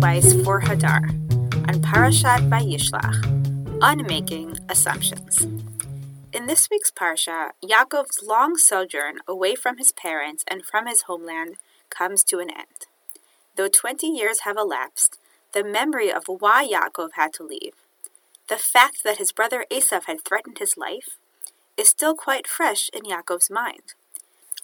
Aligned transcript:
Weiss 0.00 0.32
for 0.44 0.60
Hadar 0.60 1.10
on 1.66 1.82
Parashat 1.82 2.48
Vayishlach, 2.48 3.78
Unmaking 3.82 4.56
Assumptions. 4.68 5.42
In 6.32 6.46
this 6.46 6.68
week's 6.70 6.92
Parsha, 6.92 7.50
Yaakov's 7.64 8.22
long 8.22 8.56
sojourn 8.56 9.18
away 9.26 9.56
from 9.56 9.78
his 9.78 9.90
parents 9.90 10.44
and 10.46 10.64
from 10.64 10.86
his 10.86 11.02
homeland 11.02 11.56
comes 11.90 12.22
to 12.24 12.38
an 12.38 12.48
end. 12.48 12.86
Though 13.56 13.68
20 13.68 14.06
years 14.06 14.40
have 14.40 14.56
elapsed, 14.56 15.18
the 15.52 15.64
memory 15.64 16.12
of 16.12 16.24
why 16.28 16.68
Yaakov 16.68 17.10
had 17.14 17.32
to 17.34 17.42
leave, 17.42 17.74
the 18.48 18.56
fact 18.56 19.02
that 19.02 19.18
his 19.18 19.32
brother 19.32 19.66
Esav 19.68 20.04
had 20.04 20.24
threatened 20.24 20.58
his 20.58 20.76
life, 20.76 21.18
is 21.76 21.88
still 21.88 22.14
quite 22.14 22.46
fresh 22.46 22.88
in 22.92 23.02
Yaakov's 23.02 23.50
mind. 23.50 23.94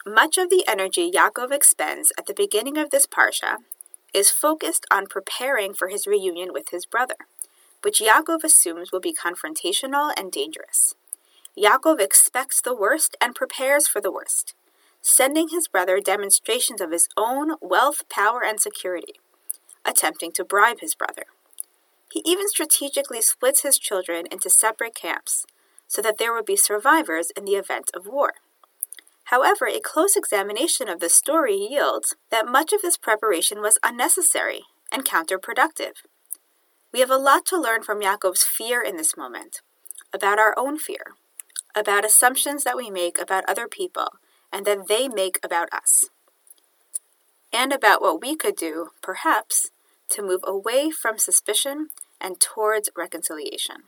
Much 0.07 0.39
of 0.39 0.49
the 0.49 0.65
energy 0.69 1.11
Yaakov 1.11 1.51
expends 1.51 2.13
at 2.17 2.27
the 2.27 2.35
beginning 2.35 2.79
of 2.79 2.91
this 2.91 3.07
parsha 3.07 3.57
is 4.15 4.31
focused 4.31 4.87
on 4.91 5.07
preparing 5.07 5.75
for 5.75 5.89
his 5.89 6.07
reunion 6.07 6.53
with 6.53 6.71
his 6.71 6.87
brother, 6.87 7.17
which 7.83 8.01
Yaakov 8.01 8.45
assumes 8.45 8.93
will 8.93 9.01
be 9.01 9.13
confrontational 9.13 10.13
and 10.17 10.31
dangerous. 10.31 10.95
Yaakov 11.59 12.01
expects 12.01 12.61
the 12.61 12.75
worst 12.75 13.17
and 13.21 13.35
prepares 13.35 13.87
for 13.89 14.01
the 14.01 14.13
worst, 14.13 14.55
sending 15.03 15.49
his 15.49 15.69
brother 15.69 16.01
demonstrations 16.01 16.81
of 16.81 16.93
his 16.93 17.09
own 17.17 17.57
wealth, 17.61 18.09
power, 18.09 18.43
and 18.43 18.61
security, 18.61 19.15
attempting 19.85 20.33
to 20.33 20.45
bribe 20.45 20.81
his 20.81 20.95
brother. 20.95 21.25
He 22.11 22.23
even 22.25 22.49
strategically 22.49 23.21
splits 23.21 23.63
his 23.63 23.79
children 23.79 24.27
into 24.31 24.49
separate 24.49 24.95
camps 24.95 25.47
so 25.89 26.01
that 26.03 26.19
there 26.19 26.33
would 26.33 26.47
be 26.47 26.57
survivors 26.57 27.31
in 27.37 27.45
the 27.45 27.57
event 27.57 27.91
of 27.95 28.07
war. 28.07 28.35
However, 29.25 29.67
a 29.67 29.81
close 29.81 30.17
examination 30.17 30.89
of 30.89 31.01
the 31.01 31.09
story 31.09 31.57
yields 31.57 32.15
that 32.31 32.47
much 32.47 32.73
of 32.73 32.83
this 32.83 32.97
preparation 32.97 33.61
was 33.61 33.79
unnecessary 33.83 34.65
and 34.93 35.05
counterproductive. 35.05 35.95
We 36.93 37.01
have 37.01 37.11
a 37.11 37.17
lot 37.17 37.47
to 37.47 37.61
learn 37.61 37.83
from 37.83 38.01
Yaakov's 38.01 38.45
fear 38.45 38.83
in 38.83 38.97
this 38.97 39.17
moment, 39.17 39.61
about 40.13 40.39
our 40.39 40.55
own 40.57 40.79
fear, 40.79 41.15
about 41.75 42.05
assumptions 42.05 42.65
that 42.65 42.77
we 42.77 42.91
make 42.91 43.19
about 43.19 43.49
other 43.49 43.67
people 43.67 44.09
and 44.53 44.65
that 44.67 44.87
they 44.87 45.09
make 45.09 45.39
about 45.43 45.69
us, 45.73 46.11
and 47.53 47.73
about 47.73 48.01
what 48.01 48.21
we 48.21 48.37
could 48.37 48.55
do, 48.55 48.91
perhaps, 49.03 49.71
to 50.11 50.23
move 50.23 50.43
away 50.47 50.91
from 50.91 51.19
suspicion 51.19 51.89
and 52.21 52.39
towards 52.39 52.91
reconciliation. 52.97 53.85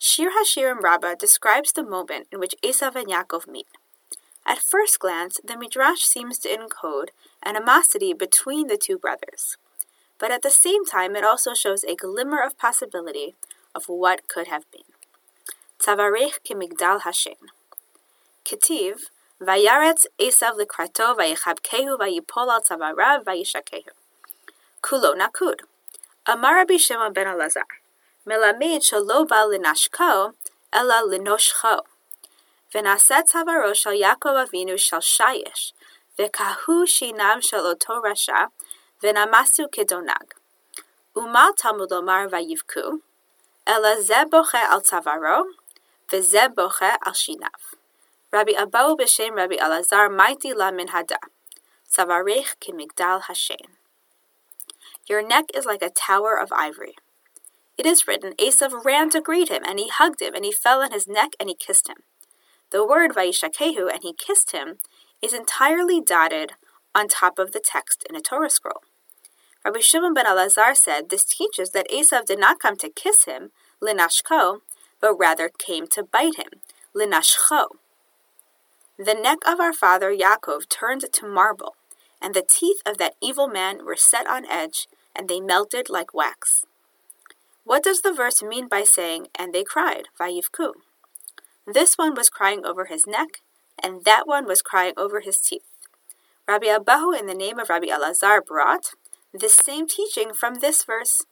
Shir 0.00 0.30
Hashirim 0.30 0.80
Rabbah 0.80 1.16
describes 1.16 1.72
the 1.72 1.82
moment 1.82 2.28
in 2.30 2.38
which 2.38 2.54
Esav 2.62 2.94
and 2.94 3.08
Yaakov 3.08 3.48
meet. 3.48 3.66
At 4.46 4.60
first 4.60 5.00
glance, 5.00 5.40
the 5.42 5.56
Midrash 5.56 6.02
seems 6.02 6.38
to 6.38 6.48
encode 6.48 7.08
animosity 7.44 8.12
between 8.12 8.68
the 8.68 8.76
two 8.76 8.96
brothers, 8.96 9.56
but 10.20 10.30
at 10.30 10.42
the 10.42 10.50
same 10.50 10.86
time, 10.86 11.16
it 11.16 11.24
also 11.24 11.52
shows 11.52 11.82
a 11.82 11.96
glimmer 11.96 12.40
of 12.40 12.56
possibility 12.56 13.34
of 13.74 13.88
what 13.88 14.28
could 14.28 14.46
have 14.46 14.70
been. 14.70 14.88
Tzavarech 15.80 16.40
kemigdal 16.48 17.02
Hashem. 17.02 17.50
Ketiv, 18.44 19.10
Vayaretz 19.42 20.06
Esav 20.20 20.58
likrato 20.58 21.16
vayichabkehu 21.16 21.98
vayipol 21.98 22.48
al 22.48 22.60
tzavarav 22.60 23.24
vayishakehu. 23.24 23.90
Kulo 24.80 25.16
nakud. 25.16 25.60
Amar 26.24 26.64
Shimon 26.78 27.12
ben 27.12 27.26
Elazar 27.26 27.66
melamed 28.28 28.82
shalova 28.88 29.40
linashko 29.50 30.34
ela 30.70 30.98
linoshko 31.10 31.80
venaset 32.72 33.24
tavaro 33.32 33.72
shal 33.74 33.94
yakov 33.94 34.36
avinu 34.44 34.78
shal 34.78 35.00
shayish 35.00 35.72
vekahu 36.18 36.84
shinam 36.94 37.42
shal 37.42 37.64
oto 37.64 38.02
venamasu 39.02 39.64
kedonag. 39.74 40.36
Umal 41.16 41.56
talmud 41.56 41.90
lomar 41.90 42.28
vayivku 42.28 43.00
ela 43.66 44.02
ze 44.02 44.24
boche 44.26 44.62
al 44.74 44.82
tavaro 44.82 45.44
veze 46.10 46.44
shinav. 47.22 47.60
Rabbi 48.30 48.52
Abahu 48.52 48.98
b'shem 48.98 49.36
Rabbi 49.36 49.56
Elazar 49.56 50.14
mighty 50.14 50.52
la 50.52 50.70
min 50.70 50.88
hada 50.88 51.16
savarech 51.90 52.56
kimigdal 52.60 53.22
Your 55.08 55.26
neck 55.26 55.46
is 55.54 55.64
like 55.64 55.80
a 55.80 55.88
tower 55.88 56.38
of 56.38 56.52
ivory. 56.52 56.96
It 57.78 57.86
is 57.86 58.08
written, 58.08 58.32
Esav 58.32 58.84
ran 58.84 59.08
to 59.10 59.20
greet 59.20 59.48
him, 59.48 59.62
and 59.64 59.78
he 59.78 59.88
hugged 59.88 60.20
him, 60.20 60.34
and 60.34 60.44
he 60.44 60.50
fell 60.50 60.82
on 60.82 60.90
his 60.90 61.06
neck, 61.06 61.30
and 61.38 61.48
he 61.48 61.54
kissed 61.54 61.88
him. 61.88 61.98
The 62.70 62.84
word 62.84 63.14
Vaishakehu, 63.14 63.88
and 63.90 64.02
he 64.02 64.12
kissed 64.12 64.50
him, 64.50 64.80
is 65.22 65.32
entirely 65.32 66.00
dotted 66.00 66.54
on 66.92 67.06
top 67.06 67.38
of 67.38 67.52
the 67.52 67.62
text 67.64 68.04
in 68.10 68.16
a 68.16 68.20
Torah 68.20 68.50
scroll. 68.50 68.82
Rabbi 69.64 69.78
Shimon 69.78 70.12
ben 70.12 70.26
Elazar 70.26 70.76
said 70.76 71.08
this 71.08 71.24
teaches 71.24 71.70
that 71.70 71.88
Esav 71.88 72.24
did 72.24 72.40
not 72.40 72.58
come 72.58 72.76
to 72.76 72.90
kiss 72.90 73.24
him, 73.24 73.50
linashko, 73.80 74.60
but 75.00 75.14
rather 75.14 75.48
came 75.48 75.86
to 75.88 76.02
bite 76.02 76.36
him, 76.36 76.60
linashcho. 76.96 77.66
The 78.98 79.14
neck 79.14 79.38
of 79.46 79.60
our 79.60 79.72
father 79.72 80.12
Yaakov 80.12 80.68
turned 80.68 81.04
to 81.12 81.26
marble, 81.26 81.76
and 82.20 82.34
the 82.34 82.46
teeth 82.48 82.82
of 82.84 82.98
that 82.98 83.14
evil 83.22 83.46
man 83.46 83.84
were 83.84 83.94
set 83.96 84.26
on 84.26 84.44
edge, 84.46 84.88
and 85.14 85.28
they 85.28 85.40
melted 85.40 85.88
like 85.88 86.12
wax. 86.12 86.64
What 87.68 87.84
does 87.84 88.00
the 88.00 88.14
verse 88.14 88.42
mean 88.42 88.66
by 88.66 88.82
saying, 88.84 89.26
and 89.34 89.52
they 89.52 89.62
cried, 89.62 90.04
Vayivku? 90.18 90.72
This 91.66 91.98
one 91.98 92.14
was 92.14 92.30
crying 92.30 92.64
over 92.64 92.86
his 92.86 93.06
neck, 93.06 93.42
and 93.82 94.06
that 94.06 94.26
one 94.26 94.46
was 94.46 94.62
crying 94.62 94.94
over 94.96 95.20
his 95.20 95.38
teeth. 95.38 95.66
Rabbi 96.48 96.68
Abahu, 96.68 97.14
in 97.14 97.26
the 97.26 97.34
name 97.34 97.58
of 97.58 97.68
Rabbi 97.68 97.88
Elazar, 97.88 98.42
brought 98.42 98.92
this 99.34 99.54
same 99.54 99.86
teaching 99.86 100.32
from 100.32 100.60
this 100.60 100.82
verse 100.82 101.26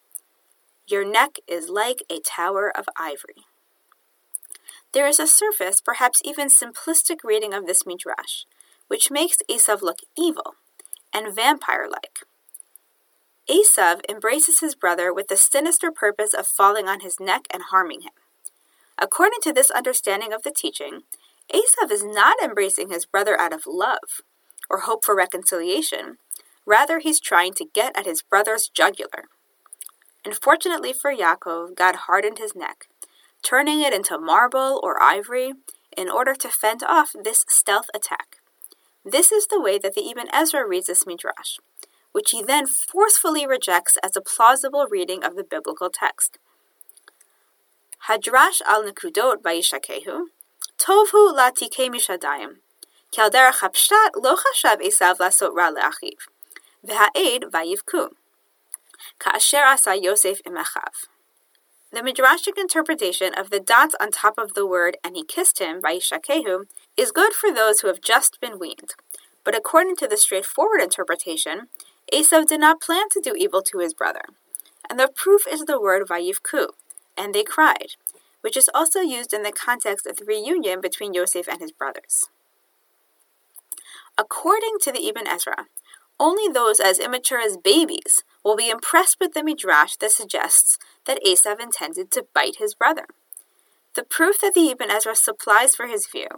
Your 0.86 1.10
neck 1.10 1.36
is 1.48 1.70
like 1.70 2.02
a 2.10 2.20
tower 2.20 2.70
of 2.76 2.84
ivory. 2.98 3.46
There 4.92 5.08
is 5.08 5.18
a 5.18 5.26
surface, 5.26 5.80
perhaps 5.80 6.20
even 6.22 6.48
simplistic 6.48 7.24
reading 7.24 7.54
of 7.54 7.64
this 7.64 7.86
midrash, 7.86 8.44
which 8.88 9.10
makes 9.10 9.38
Esav 9.50 9.80
look 9.80 10.00
evil 10.18 10.56
and 11.14 11.34
vampire 11.34 11.86
like. 11.90 12.26
Esav 13.48 14.00
embraces 14.08 14.58
his 14.58 14.74
brother 14.74 15.12
with 15.12 15.28
the 15.28 15.36
sinister 15.36 15.92
purpose 15.92 16.34
of 16.34 16.46
falling 16.46 16.88
on 16.88 17.00
his 17.00 17.20
neck 17.20 17.46
and 17.50 17.64
harming 17.70 18.00
him. 18.00 18.12
According 18.98 19.40
to 19.42 19.52
this 19.52 19.70
understanding 19.70 20.32
of 20.32 20.42
the 20.42 20.50
teaching, 20.50 21.02
Esav 21.52 21.92
is 21.92 22.02
not 22.02 22.42
embracing 22.42 22.90
his 22.90 23.06
brother 23.06 23.38
out 23.40 23.52
of 23.52 23.66
love 23.66 24.22
or 24.68 24.80
hope 24.80 25.04
for 25.04 25.14
reconciliation. 25.14 26.18
Rather, 26.64 26.98
he's 26.98 27.20
trying 27.20 27.52
to 27.54 27.66
get 27.72 27.96
at 27.96 28.06
his 28.06 28.22
brother's 28.22 28.68
jugular. 28.68 29.26
Unfortunately 30.24 30.92
for 30.92 31.14
Yaakov, 31.14 31.76
God 31.76 31.94
hardened 32.06 32.38
his 32.38 32.56
neck, 32.56 32.88
turning 33.42 33.80
it 33.80 33.94
into 33.94 34.18
marble 34.18 34.80
or 34.82 35.00
ivory 35.00 35.52
in 35.96 36.10
order 36.10 36.34
to 36.34 36.48
fend 36.48 36.82
off 36.82 37.12
this 37.22 37.44
stealth 37.48 37.86
attack. 37.94 38.38
This 39.04 39.30
is 39.30 39.46
the 39.46 39.60
way 39.60 39.78
that 39.78 39.94
the 39.94 40.10
Ibn 40.10 40.26
Ezra 40.32 40.66
reads 40.66 40.88
this 40.88 41.06
midrash 41.06 41.58
which 42.16 42.30
he 42.30 42.42
then 42.42 42.66
forcefully 42.66 43.46
rejects 43.46 43.98
as 44.02 44.16
a 44.16 44.22
plausible 44.22 44.86
reading 44.90 45.22
of 45.22 45.36
the 45.36 45.44
biblical 45.44 45.90
text. 45.90 46.38
Hadrash 48.08 48.62
al 48.64 48.84
Nakudot 48.84 49.42
Vaishakehu 49.42 50.28
Tovhu 50.78 51.36
Latike 51.36 51.90
Mishadayim 51.94 52.52
Kelder 53.14 53.52
Chapshat 53.52 54.12
Lo 54.16 54.34
Chashav 54.34 54.80
Esav 54.80 55.18
Lasot 55.18 55.52
Ra 55.52 55.70
Leachiv 55.70 56.16
V'ha'ed 56.88 57.50
Vayivku 57.50 58.08
Ka'asher 59.18 59.64
Asa 59.66 59.94
Yosef 60.02 60.42
Imachav 60.44 61.08
the 61.92 62.00
Midrashic 62.00 62.58
interpretation 62.58 63.34
of 63.34 63.50
the 63.50 63.60
dots 63.60 63.94
on 64.00 64.10
top 64.10 64.38
of 64.38 64.54
the 64.54 64.66
word 64.66 64.96
and 65.04 65.16
he 65.16 65.22
kissed 65.22 65.58
him 65.58 65.80
by 65.80 65.96
Ishakehu 65.96 66.64
is 66.96 67.12
good 67.12 67.34
for 67.34 67.52
those 67.52 67.80
who 67.80 67.88
have 67.88 68.00
just 68.00 68.40
been 68.40 68.58
weaned, 68.58 68.94
but 69.44 69.56
according 69.56 69.96
to 69.96 70.08
the 70.08 70.16
straightforward 70.16 70.82
interpretation, 70.82 71.68
Esav 72.12 72.46
did 72.46 72.60
not 72.60 72.80
plan 72.80 73.08
to 73.10 73.20
do 73.20 73.34
evil 73.36 73.62
to 73.62 73.78
his 73.78 73.94
brother. 73.94 74.22
And 74.88 74.98
the 74.98 75.10
proof 75.12 75.42
is 75.50 75.64
the 75.64 75.80
word 75.80 76.06
vayivku, 76.06 76.68
and 77.16 77.34
they 77.34 77.42
cried, 77.42 77.96
which 78.40 78.56
is 78.56 78.70
also 78.72 79.00
used 79.00 79.32
in 79.32 79.42
the 79.42 79.52
context 79.52 80.06
of 80.06 80.16
the 80.16 80.24
reunion 80.24 80.80
between 80.80 81.14
Yosef 81.14 81.48
and 81.48 81.60
his 81.60 81.72
brothers. 81.72 82.26
According 84.16 84.76
to 84.82 84.92
the 84.92 85.08
Ibn 85.08 85.26
Ezra, 85.26 85.66
only 86.18 86.50
those 86.50 86.80
as 86.80 86.98
immature 86.98 87.40
as 87.40 87.56
babies 87.56 88.22
will 88.42 88.56
be 88.56 88.70
impressed 88.70 89.18
with 89.20 89.34
the 89.34 89.44
midrash 89.44 89.96
that 89.96 90.12
suggests 90.12 90.78
that 91.04 91.22
Esav 91.26 91.60
intended 91.60 92.10
to 92.12 92.26
bite 92.32 92.56
his 92.58 92.74
brother. 92.74 93.06
The 93.94 94.04
proof 94.04 94.40
that 94.40 94.54
the 94.54 94.70
Ibn 94.70 94.90
Ezra 94.90 95.16
supplies 95.16 95.74
for 95.74 95.86
his 95.86 96.06
view 96.06 96.28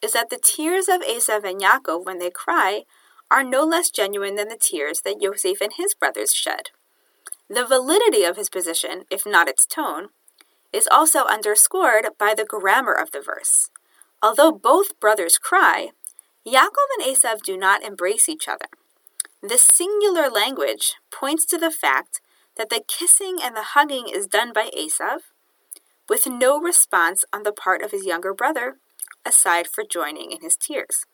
is 0.00 0.12
that 0.12 0.30
the 0.30 0.40
tears 0.42 0.88
of 0.88 1.02
Esav 1.02 1.44
and 1.44 1.60
Yaakov 1.60 2.04
when 2.04 2.18
they 2.18 2.30
cry 2.30 2.84
are 3.30 3.44
no 3.44 3.64
less 3.64 3.90
genuine 3.90 4.36
than 4.36 4.48
the 4.48 4.58
tears 4.60 5.00
that 5.04 5.20
Yosef 5.20 5.60
and 5.60 5.72
his 5.76 5.94
brothers 5.94 6.32
shed. 6.32 6.70
The 7.48 7.66
validity 7.66 8.24
of 8.24 8.36
his 8.36 8.48
position, 8.48 9.04
if 9.10 9.26
not 9.26 9.48
its 9.48 9.66
tone, 9.66 10.08
is 10.72 10.88
also 10.90 11.24
underscored 11.24 12.06
by 12.18 12.34
the 12.34 12.44
grammar 12.44 12.92
of 12.92 13.10
the 13.10 13.20
verse. 13.20 13.70
Although 14.22 14.52
both 14.52 14.98
brothers 15.00 15.38
cry, 15.38 15.90
Yaakov 16.46 16.88
and 16.98 17.06
Esav 17.06 17.42
do 17.42 17.56
not 17.56 17.82
embrace 17.82 18.28
each 18.28 18.48
other. 18.48 18.66
This 19.42 19.62
singular 19.62 20.28
language 20.28 20.94
points 21.10 21.44
to 21.46 21.58
the 21.58 21.70
fact 21.70 22.20
that 22.56 22.70
the 22.70 22.82
kissing 22.86 23.38
and 23.42 23.56
the 23.56 23.62
hugging 23.74 24.08
is 24.08 24.26
done 24.26 24.52
by 24.52 24.70
Esav, 24.76 25.20
with 26.08 26.26
no 26.26 26.60
response 26.60 27.24
on 27.32 27.44
the 27.44 27.52
part 27.52 27.82
of 27.82 27.92
his 27.92 28.04
younger 28.04 28.34
brother, 28.34 28.78
aside 29.24 29.66
for 29.66 29.84
joining 29.84 30.32
in 30.32 30.40
his 30.40 30.56
tears 30.56 31.04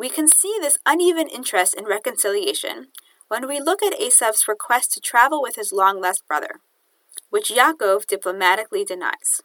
we 0.00 0.08
can 0.08 0.26
see 0.26 0.56
this 0.62 0.78
uneven 0.86 1.28
interest 1.28 1.74
in 1.74 1.84
reconciliation 1.84 2.86
when 3.28 3.46
we 3.46 3.60
look 3.60 3.82
at 3.82 4.00
Esav's 4.00 4.48
request 4.48 4.94
to 4.94 4.98
travel 4.98 5.42
with 5.42 5.56
his 5.56 5.72
long 5.72 6.00
lost 6.00 6.26
brother, 6.26 6.60
which 7.28 7.50
Yaakov 7.50 8.06
diplomatically 8.06 8.82
denies. 8.82 9.42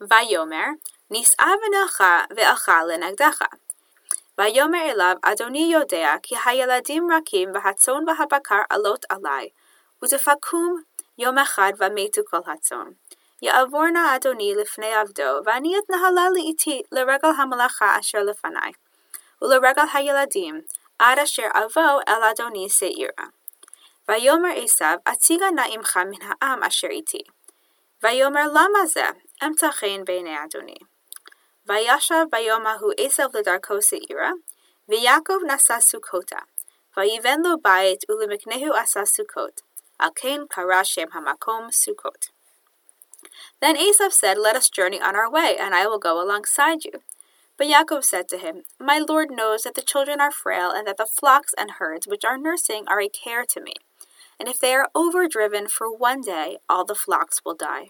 Vayomer, 0.00 0.76
nis'avenacha 1.12 2.26
ve'acha 2.36 2.78
le'nagdacha. 2.88 3.48
Vayomer 4.38 4.94
elav 4.94 5.20
adoni 5.20 5.70
yodea 5.74 6.22
ki 6.22 6.36
hayeladim 6.36 7.12
rakim 7.12 7.52
v'hatzon 7.52 8.06
v'habakar 8.08 8.64
alot 8.70 9.04
alai, 9.10 9.52
u'defakum 10.02 10.84
yomachad 11.20 11.76
v'metu 11.76 12.24
kol 12.24 12.44
hatzon. 12.44 12.94
Ya'avorna 13.44 14.08
adoni 14.16 14.56
lifnei 14.56 14.96
avdo, 15.04 15.44
v'ani 15.44 15.76
et 15.76 15.84
nahalali 15.92 16.48
iti 16.54 16.82
le'regal 16.90 17.36
hamalacha 17.36 17.98
asher 17.98 18.24
lefanai. 18.24 18.72
ולרגל 19.46 19.82
הילדים, 19.94 20.60
עד 20.98 21.18
אשר 21.18 21.48
אבוא 21.54 22.00
אל 22.08 22.22
אדוני 22.22 22.68
שעירה. 22.70 23.26
ויאמר 24.08 24.48
עשיו, 24.64 24.96
הציגה 25.06 25.50
נא 25.50 25.62
עמך 25.70 25.96
מן 25.96 26.28
העם 26.30 26.62
אשר 26.62 26.88
איתי. 26.88 27.22
ויאמר 28.02 28.46
למה 28.48 28.86
זה, 28.86 29.04
אמצא 29.44 29.70
חן 29.70 30.04
בעיני 30.04 30.36
אדוני. 30.44 30.78
וישב 31.66 32.24
ביום 32.30 32.66
ההוא 32.66 32.92
עשיו 33.00 33.28
לדרכו 33.34 33.82
שעירה, 33.82 34.30
ויעקב 34.88 35.38
נשא 35.46 35.80
סוכותה. 35.80 36.38
ויבן 36.96 37.40
לו 37.44 37.50
בית 37.62 38.10
ולמקנהו 38.10 38.74
עשה 38.74 39.04
סוכות. 39.04 39.60
Al 39.98 40.10
Cain 40.10 40.46
kara 40.46 40.84
shem 40.84 41.08
hamakom 41.10 41.70
Sukkot. 41.70 42.28
Then 43.60 43.76
Esav 43.76 44.12
said, 44.12 44.36
Let 44.38 44.56
us 44.56 44.68
journey 44.68 45.00
on 45.00 45.16
our 45.16 45.30
way, 45.30 45.56
and 45.58 45.74
I 45.74 45.86
will 45.86 45.98
go 45.98 46.22
alongside 46.22 46.84
you. 46.84 47.00
But 47.56 47.68
Yaakov 47.68 48.04
said 48.04 48.28
to 48.28 48.38
him, 48.38 48.62
My 48.78 48.98
Lord 48.98 49.28
knows 49.30 49.62
that 49.62 49.74
the 49.74 49.82
children 49.82 50.20
are 50.20 50.30
frail, 50.30 50.70
and 50.70 50.86
that 50.86 50.98
the 50.98 51.06
flocks 51.06 51.54
and 51.56 51.72
herds 51.78 52.06
which 52.06 52.24
are 52.24 52.36
nursing 52.36 52.84
are 52.86 53.00
a 53.00 53.08
care 53.08 53.44
to 53.46 53.60
me. 53.60 53.74
And 54.38 54.48
if 54.48 54.60
they 54.60 54.74
are 54.74 54.88
overdriven 54.94 55.68
for 55.68 55.90
one 55.90 56.20
day, 56.20 56.58
all 56.68 56.84
the 56.84 56.94
flocks 56.94 57.40
will 57.44 57.54
die. 57.54 57.86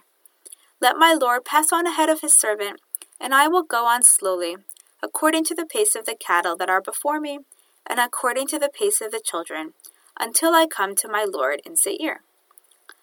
Let 0.79 0.97
my 0.97 1.13
Lord 1.13 1.43
pass 1.43 1.73
on 1.73 1.85
ahead 1.85 2.09
of 2.09 2.21
his 2.21 2.33
servant, 2.33 2.79
and 3.19 3.35
I 3.35 3.47
will 3.47 3.63
go 3.63 3.85
on 3.85 4.03
slowly, 4.03 4.55
according 5.03 5.43
to 5.45 5.55
the 5.55 5.65
pace 5.65 5.95
of 5.95 6.05
the 6.05 6.15
cattle 6.15 6.55
that 6.57 6.69
are 6.69 6.81
before 6.81 7.19
me, 7.19 7.39
and 7.85 7.99
according 7.99 8.47
to 8.47 8.59
the 8.59 8.69
pace 8.69 9.01
of 9.01 9.11
the 9.11 9.21
children, 9.23 9.73
until 10.19 10.53
I 10.53 10.67
come 10.67 10.95
to 10.95 11.09
my 11.09 11.25
Lord 11.27 11.61
in 11.65 11.75
Seir. 11.75 12.21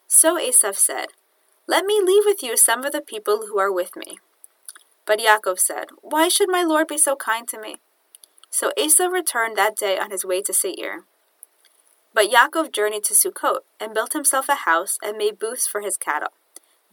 So 0.07 0.39
Esav 0.39 0.77
said, 0.77 1.09
let 1.67 1.87
me 1.87 2.03
leave 2.05 2.25
with 2.27 2.43
you 2.43 2.59
some 2.59 2.85
of 2.85 2.93
the 2.93 3.01
people 3.01 3.47
who 3.47 3.59
are 3.59 3.73
with 3.73 3.97
me. 3.97 4.19
But 5.07 5.21
Yaakov 5.21 5.59
said, 5.59 5.87
Why 6.01 6.29
should 6.29 6.49
my 6.49 6.63
Lord 6.63 6.89
be 6.89 6.99
so 6.99 7.17
kind 7.17 7.47
to 7.49 7.61
me? 7.61 7.77
So 8.51 8.73
Esau 8.77 9.07
returned 9.07 9.57
that 9.57 9.77
day 9.77 9.99
on 9.99 10.11
his 10.11 10.25
way 10.25 10.41
to 10.43 10.53
Seir. 10.53 11.05
But 12.15 12.31
Yaakov 12.31 12.73
journeyed 12.73 13.05
to 13.05 13.15
Sukkot, 13.15 13.61
and 13.81 13.93
built 13.93 14.13
himself 14.13 14.49
a 14.49 14.55
house, 14.55 14.99
and 15.03 15.19
made 15.19 15.39
booths 15.39 15.67
for 15.67 15.81
his 15.81 15.97
cattle. 15.97 16.33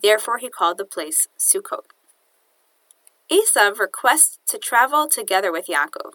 Therefore 0.01 0.39
he 0.39 0.49
called 0.49 0.77
the 0.77 0.85
place 0.85 1.27
Sukkot. 1.37 1.85
Esau 3.29 3.71
requests 3.79 4.39
to 4.47 4.57
travel 4.57 5.07
together 5.07 5.51
with 5.51 5.67
Yaakov. 5.67 6.13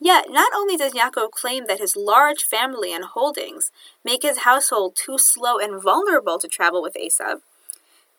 Yet, 0.00 0.26
not 0.30 0.52
only 0.54 0.76
does 0.76 0.92
Yaakov 0.92 1.32
claim 1.32 1.66
that 1.66 1.80
his 1.80 1.96
large 1.96 2.44
family 2.44 2.92
and 2.92 3.04
holdings 3.04 3.70
make 4.04 4.22
his 4.22 4.38
household 4.38 4.96
too 4.96 5.18
slow 5.18 5.58
and 5.58 5.82
vulnerable 5.82 6.38
to 6.38 6.48
travel 6.48 6.82
with 6.82 6.96
Esau, 6.96 7.36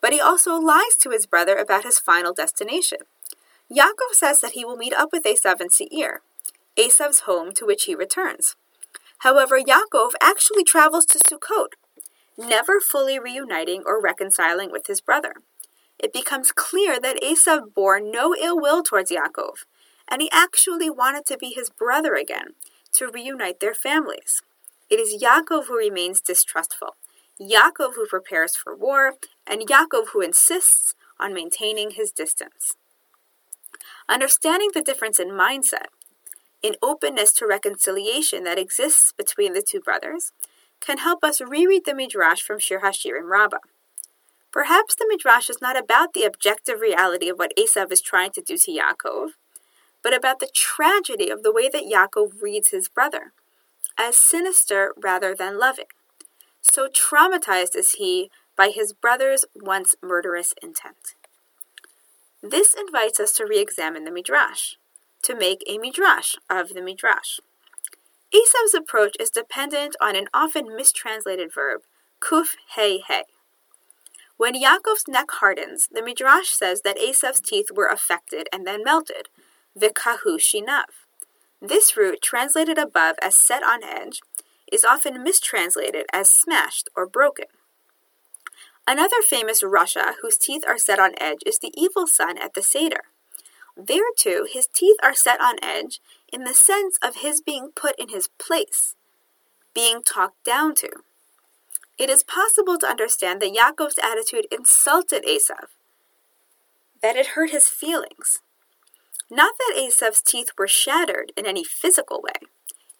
but 0.01 0.13
he 0.13 0.19
also 0.19 0.55
lies 0.55 0.95
to 0.99 1.09
his 1.09 1.25
brother 1.25 1.55
about 1.57 1.83
his 1.83 1.99
final 1.99 2.33
destination. 2.33 2.99
Yaakov 3.71 4.13
says 4.13 4.41
that 4.41 4.53
he 4.53 4.65
will 4.65 4.77
meet 4.77 4.93
up 4.93 5.09
with 5.11 5.23
Esav 5.23 5.61
in 5.61 5.69
Seir, 5.69 6.21
Esav's 6.77 7.21
home 7.21 7.51
to 7.53 7.65
which 7.65 7.83
he 7.83 7.95
returns. 7.95 8.55
However, 9.19 9.59
Yaakov 9.59 10.11
actually 10.21 10.63
travels 10.63 11.05
to 11.07 11.19
Sukkot, 11.19 11.73
never 12.37 12.79
fully 12.79 13.19
reuniting 13.19 13.83
or 13.85 14.01
reconciling 14.01 14.71
with 14.71 14.87
his 14.87 15.01
brother. 15.01 15.33
It 15.99 16.13
becomes 16.13 16.53
clear 16.53 16.99
that 16.99 17.21
Esav 17.21 17.73
bore 17.73 17.99
no 17.99 18.33
ill 18.33 18.59
will 18.59 18.81
towards 18.81 19.11
Yaakov, 19.11 19.65
and 20.07 20.21
he 20.21 20.29
actually 20.31 20.89
wanted 20.89 21.25
to 21.25 21.37
be 21.37 21.49
his 21.49 21.69
brother 21.69 22.15
again, 22.15 22.53
to 22.93 23.11
reunite 23.13 23.59
their 23.59 23.73
families. 23.75 24.41
It 24.89 24.99
is 24.99 25.21
Yaakov 25.21 25.65
who 25.67 25.77
remains 25.77 26.21
distrustful, 26.21 26.95
Yaakov 27.41 27.95
who 27.95 28.05
prepares 28.05 28.55
for 28.55 28.75
war, 28.75 29.13
and 29.47 29.67
Yaakov 29.67 30.09
who 30.13 30.21
insists 30.21 30.93
on 31.19 31.33
maintaining 31.33 31.91
his 31.91 32.11
distance. 32.11 32.73
Understanding 34.09 34.69
the 34.73 34.81
difference 34.81 35.19
in 35.19 35.29
mindset, 35.29 35.87
in 36.61 36.75
openness 36.81 37.31
to 37.33 37.47
reconciliation 37.47 38.43
that 38.43 38.59
exists 38.59 39.13
between 39.17 39.53
the 39.53 39.61
two 39.61 39.79
brothers, 39.79 40.33
can 40.81 40.97
help 40.97 41.23
us 41.23 41.39
reread 41.41 41.85
the 41.85 41.93
Midrash 41.93 42.41
from 42.41 42.59
Shir 42.59 42.79
Hashirim 42.79 43.29
Rabbah. 43.29 43.57
Perhaps 44.51 44.95
the 44.95 45.05
Midrash 45.07 45.49
is 45.49 45.61
not 45.61 45.77
about 45.77 46.13
the 46.13 46.23
objective 46.23 46.81
reality 46.81 47.29
of 47.29 47.37
what 47.37 47.53
Esav 47.57 47.91
is 47.91 48.01
trying 48.01 48.31
to 48.31 48.41
do 48.41 48.57
to 48.57 48.71
Yaakov, 48.71 49.29
but 50.01 50.15
about 50.15 50.39
the 50.39 50.49
tragedy 50.53 51.29
of 51.29 51.43
the 51.43 51.53
way 51.53 51.69
that 51.69 51.83
Yaakov 51.83 52.41
reads 52.41 52.69
his 52.69 52.89
brother, 52.89 53.31
as 53.97 54.17
sinister 54.17 54.93
rather 54.97 55.35
than 55.35 55.59
loving. 55.59 55.85
So 56.71 56.87
traumatized 56.87 57.75
is 57.75 57.93
he 57.93 58.29
by 58.55 58.69
his 58.69 58.93
brother's 58.93 59.43
once 59.55 59.95
murderous 60.03 60.53
intent. 60.61 61.15
This 62.43 62.75
invites 62.75 63.19
us 63.19 63.33
to 63.33 63.45
re 63.45 63.59
examine 63.59 64.03
the 64.03 64.11
Midrash, 64.11 64.75
to 65.23 65.35
make 65.35 65.63
a 65.67 65.79
Midrash 65.79 66.35
of 66.49 66.69
the 66.69 66.81
Midrash. 66.81 67.39
Esav's 68.33 68.75
approach 68.75 69.15
is 69.19 69.31
dependent 69.31 69.95
on 69.99 70.15
an 70.15 70.27
often 70.33 70.75
mistranslated 70.75 71.51
verb, 71.53 71.81
kuf 72.21 72.55
hey 72.75 72.99
hey. 73.07 73.23
When 74.37 74.53
Yaakov's 74.53 75.07
neck 75.07 75.31
hardens, 75.31 75.89
the 75.91 76.03
Midrash 76.03 76.49
says 76.49 76.81
that 76.83 76.97
Esav's 76.97 77.41
teeth 77.41 77.71
were 77.75 77.87
affected 77.87 78.47
and 78.53 78.65
then 78.65 78.83
melted, 78.83 79.27
vikahu 79.77 80.37
shinav. 80.37 81.07
This 81.61 81.97
root, 81.97 82.21
translated 82.21 82.77
above 82.77 83.15
as 83.21 83.35
set 83.35 83.63
on 83.63 83.83
edge, 83.83 84.21
is 84.71 84.83
often 84.83 85.23
mistranslated 85.23 86.05
as 86.13 86.29
smashed 86.29 86.89
or 86.95 87.05
broken. 87.07 87.45
Another 88.87 89.21
famous 89.21 89.61
rasha 89.61 90.15
whose 90.21 90.37
teeth 90.37 90.63
are 90.67 90.77
set 90.77 90.99
on 90.99 91.11
edge 91.19 91.43
is 91.45 91.59
the 91.59 91.73
evil 91.75 92.07
son 92.07 92.37
at 92.37 92.55
the 92.55 92.63
Seder. 92.63 93.03
There, 93.77 94.11
too, 94.17 94.47
his 94.51 94.67
teeth 94.67 94.97
are 95.03 95.13
set 95.13 95.39
on 95.39 95.55
edge 95.61 96.01
in 96.33 96.43
the 96.43 96.53
sense 96.53 96.97
of 97.01 97.17
his 97.17 97.39
being 97.39 97.69
put 97.75 97.97
in 97.99 98.09
his 98.09 98.29
place, 98.39 98.95
being 99.73 100.01
talked 100.03 100.43
down 100.43 100.75
to. 100.75 100.89
It 101.97 102.09
is 102.09 102.23
possible 102.23 102.77
to 102.79 102.87
understand 102.87 103.41
that 103.41 103.53
Yaakov's 103.53 103.99
attitude 104.01 104.47
insulted 104.51 105.23
Esav, 105.23 105.67
that 107.01 107.15
it 107.15 107.27
hurt 107.27 107.51
his 107.51 107.69
feelings. 107.69 108.39
Not 109.29 109.53
that 109.59 109.77
Esav's 109.77 110.21
teeth 110.21 110.49
were 110.57 110.67
shattered 110.67 111.31
in 111.37 111.45
any 111.45 111.63
physical 111.63 112.21
way, 112.21 112.47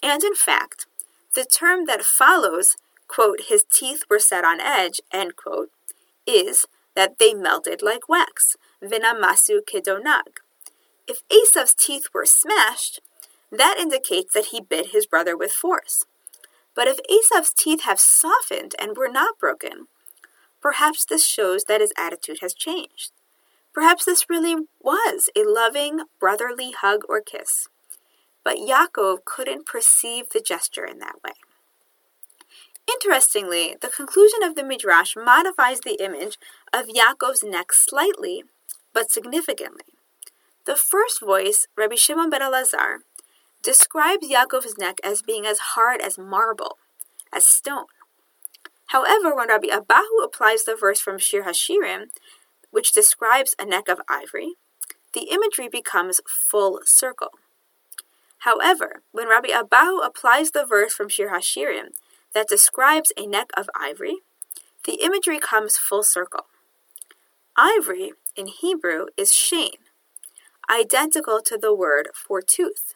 and 0.03 0.23
in 0.23 0.35
fact, 0.35 0.85
the 1.35 1.45
term 1.45 1.85
that 1.85 2.03
follows, 2.03 2.75
quote, 3.07 3.41
his 3.49 3.63
teeth 3.63 4.03
were 4.09 4.19
set 4.19 4.43
on 4.43 4.59
edge, 4.59 5.01
end 5.11 5.35
quote, 5.35 5.69
is 6.25 6.65
that 6.95 7.17
they 7.19 7.33
melted 7.33 7.81
like 7.81 8.09
wax, 8.09 8.55
vinamasu 8.83 9.59
kedonag. 9.61 10.41
If 11.07 11.21
Esav's 11.29 11.73
teeth 11.73 12.07
were 12.13 12.25
smashed, 12.25 12.99
that 13.51 13.77
indicates 13.79 14.33
that 14.33 14.47
he 14.47 14.61
bit 14.61 14.91
his 14.91 15.05
brother 15.05 15.35
with 15.35 15.51
force. 15.51 16.05
But 16.75 16.87
if 16.87 16.99
Esav's 17.09 17.53
teeth 17.53 17.81
have 17.83 17.99
softened 17.99 18.75
and 18.79 18.95
were 18.95 19.09
not 19.09 19.39
broken, 19.39 19.87
perhaps 20.61 21.05
this 21.05 21.25
shows 21.25 21.65
that 21.65 21.81
his 21.81 21.93
attitude 21.97 22.39
has 22.41 22.53
changed. 22.53 23.11
Perhaps 23.73 24.05
this 24.05 24.29
really 24.29 24.55
was 24.81 25.29
a 25.35 25.43
loving 25.43 26.01
brotherly 26.19 26.71
hug 26.71 27.01
or 27.07 27.21
kiss 27.21 27.67
but 28.49 28.57
Yaakov 28.57 29.25
couldn't 29.25 29.67
perceive 29.67 30.29
the 30.29 30.41
gesture 30.41 30.83
in 30.83 30.97
that 30.97 31.17
way. 31.23 31.33
Interestingly, 32.91 33.75
the 33.79 33.89
conclusion 33.89 34.41
of 34.41 34.55
the 34.55 34.63
Midrash 34.63 35.15
modifies 35.15 35.81
the 35.81 36.03
image 36.03 36.39
of 36.73 36.87
Yaakov's 36.87 37.43
neck 37.43 37.71
slightly, 37.71 38.45
but 38.91 39.11
significantly. 39.11 39.93
The 40.65 40.75
first 40.75 41.19
voice, 41.19 41.67
Rabbi 41.77 41.93
Shimon 41.93 42.31
ben 42.31 42.41
Elazar, 42.41 43.01
describes 43.61 44.27
Yaakov's 44.27 44.79
neck 44.79 44.97
as 45.03 45.21
being 45.21 45.45
as 45.45 45.59
hard 45.75 46.01
as 46.01 46.17
marble, 46.17 46.79
as 47.31 47.47
stone. 47.47 47.85
However, 48.87 49.35
when 49.35 49.49
Rabbi 49.49 49.67
Abahu 49.67 50.23
applies 50.23 50.63
the 50.63 50.75
verse 50.75 50.99
from 50.99 51.19
Shir 51.19 51.43
Hashirim, 51.43 52.05
which 52.71 52.93
describes 52.93 53.55
a 53.59 53.65
neck 53.65 53.87
of 53.87 54.01
ivory, 54.09 54.53
the 55.13 55.29
imagery 55.29 55.69
becomes 55.69 56.19
full 56.27 56.79
circle. 56.83 57.33
However, 58.39 59.01
when 59.11 59.27
Rabbi 59.27 59.49
Abahu 59.49 60.05
applies 60.05 60.51
the 60.51 60.65
verse 60.65 60.93
from 60.93 61.09
Shir 61.09 61.29
Hashirim 61.29 61.89
that 62.33 62.47
describes 62.47 63.11
a 63.17 63.25
neck 63.25 63.49
of 63.55 63.69
ivory, 63.75 64.17
the 64.85 65.03
imagery 65.03 65.39
comes 65.39 65.77
full 65.77 66.03
circle. 66.03 66.45
Ivory 67.57 68.13
in 68.35 68.47
Hebrew 68.47 69.07
is 69.17 69.33
shane, 69.33 69.83
identical 70.69 71.41
to 71.41 71.57
the 71.57 71.75
word 71.75 72.09
for 72.13 72.41
tooth. 72.41 72.95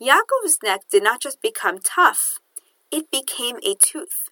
Yaakov's 0.00 0.58
neck 0.62 0.82
did 0.90 1.02
not 1.02 1.22
just 1.22 1.40
become 1.40 1.78
tough, 1.78 2.38
it 2.90 3.10
became 3.10 3.56
a 3.64 3.74
tooth, 3.74 4.28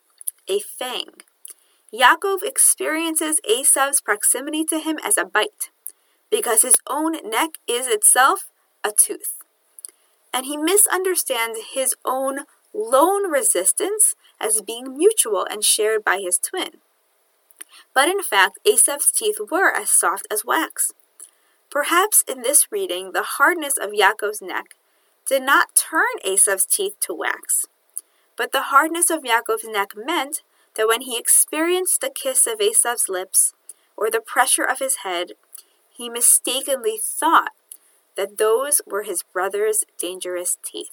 a 0.47 0.61
fang. 0.61 1.23
Yaakov 1.93 2.43
experiences 2.43 3.41
Esav's 3.49 4.01
proximity 4.01 4.65
to 4.65 4.79
him 4.81 4.99
as 5.03 5.17
a 5.17 5.25
bite, 5.25 5.71
because 6.31 6.63
his 6.63 6.75
own 6.89 7.13
neck 7.29 7.51
is 7.67 7.87
itself 7.87 8.51
a 8.83 8.93
tooth. 8.93 9.44
And 10.35 10.47
he 10.47 10.57
misunderstands 10.57 11.61
his 11.73 11.95
own 12.05 12.41
lone 12.75 13.31
resistance 13.31 14.17
as 14.41 14.63
being 14.63 14.99
mutual 14.99 15.47
and 15.49 15.65
shared 15.65 16.05
by 16.05 16.19
his 16.19 16.39
twin. 16.39 16.81
But 17.95 18.09
in 18.09 18.21
fact, 18.21 18.59
Esav's 18.67 19.13
teeth 19.13 19.39
were 19.51 19.71
as 19.71 19.91
soft 19.91 20.27
as 20.33 20.45
wax. 20.45 20.93
Perhaps 21.71 22.25
in 22.27 22.43
this 22.43 22.73
reading, 22.73 23.13
the 23.13 23.23
hardness 23.23 23.75
of 23.81 23.91
Yaakov's 23.91 24.43
neck 24.43 24.75
did 25.27 25.43
not 25.43 25.77
turn 25.77 26.19
Esav's 26.25 26.67
teeth 26.67 26.97
to 27.01 27.15
wax, 27.15 27.67
but 28.37 28.53
the 28.53 28.63
hardness 28.63 29.11
of 29.11 29.23
Yaakov's 29.23 29.65
neck 29.65 29.93
meant 29.97 30.43
that 30.75 30.89
when 30.89 31.03
he 31.03 31.17
experienced 31.17 32.01
the 32.01 32.11
kiss 32.11 32.47
of 32.47 32.59
Esav's 32.59 33.09
lips 33.09 33.55
or 33.97 34.11
the 34.11 34.21
pressure 34.21 34.65
of 34.65 34.81
his 34.81 34.97
head, 34.97 35.33
he 35.91 36.09
mistakenly 36.09 36.99
thought 37.01 37.53
that 38.17 38.39
those 38.39 38.81
were 38.87 39.03
his 39.03 39.23
brother's 39.23 39.85
dangerous 39.99 40.57
teeth. 40.65 40.91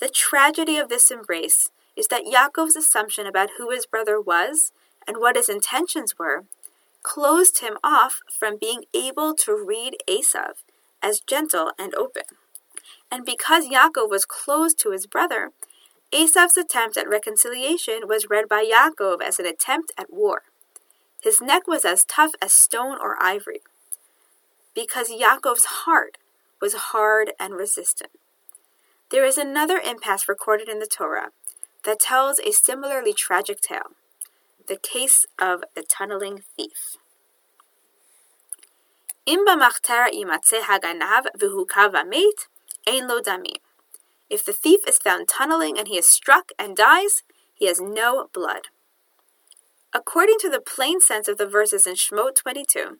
The 0.00 0.08
tragedy 0.08 0.76
of 0.76 0.88
this 0.88 1.10
embrace 1.10 1.70
is 1.96 2.06
that 2.08 2.24
Yaakov's 2.24 2.76
assumption 2.76 3.26
about 3.26 3.50
who 3.58 3.70
his 3.70 3.86
brother 3.86 4.20
was 4.20 4.72
and 5.06 5.16
what 5.18 5.36
his 5.36 5.48
intentions 5.48 6.18
were 6.18 6.44
closed 7.02 7.60
him 7.60 7.78
off 7.82 8.20
from 8.38 8.58
being 8.60 8.84
able 8.94 9.34
to 9.34 9.54
read 9.54 9.96
Esav 10.08 10.62
as 11.02 11.20
gentle 11.20 11.72
and 11.78 11.94
open. 11.94 12.24
And 13.10 13.24
because 13.24 13.66
Yaakov 13.66 14.10
was 14.10 14.24
closed 14.24 14.78
to 14.80 14.90
his 14.90 15.06
brother, 15.06 15.50
Esav's 16.12 16.56
attempt 16.56 16.96
at 16.96 17.08
reconciliation 17.08 18.06
was 18.06 18.30
read 18.30 18.48
by 18.48 18.64
Yaakov 18.64 19.22
as 19.22 19.38
an 19.38 19.46
attempt 19.46 19.92
at 19.96 20.12
war. 20.12 20.42
His 21.20 21.40
neck 21.40 21.66
was 21.66 21.84
as 21.84 22.04
tough 22.04 22.32
as 22.40 22.52
stone 22.52 22.98
or 23.00 23.20
ivory, 23.20 23.60
because 24.78 25.10
Yaakov's 25.10 25.64
heart 25.64 26.18
was 26.60 26.74
hard 26.74 27.32
and 27.40 27.54
resistant. 27.54 28.12
There 29.10 29.24
is 29.24 29.36
another 29.36 29.78
impasse 29.78 30.28
recorded 30.28 30.68
in 30.68 30.78
the 30.78 30.86
Torah 30.86 31.30
that 31.84 31.98
tells 31.98 32.38
a 32.38 32.52
similarly 32.52 33.12
tragic 33.12 33.60
tale 33.60 33.96
the 34.68 34.76
case 34.76 35.26
of 35.36 35.64
the 35.74 35.82
tunneling 35.82 36.44
thief. 36.56 36.96
If 44.30 44.44
the 44.44 44.52
thief 44.52 44.80
is 44.86 44.98
found 44.98 45.26
tunneling 45.26 45.76
and 45.76 45.88
he 45.88 45.98
is 45.98 46.08
struck 46.08 46.50
and 46.56 46.76
dies, 46.76 47.24
he 47.52 47.66
has 47.66 47.80
no 47.80 48.28
blood. 48.32 48.68
According 49.92 50.36
to 50.40 50.48
the 50.48 50.60
plain 50.60 51.00
sense 51.00 51.26
of 51.26 51.36
the 51.36 51.48
verses 51.48 51.84
in 51.84 51.94
Shemot 51.94 52.36
22, 52.36 52.98